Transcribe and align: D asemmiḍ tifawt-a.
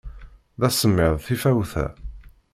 D 0.59 0.61
asemmiḍ 0.67 1.13
tifawt-a. 1.27 1.85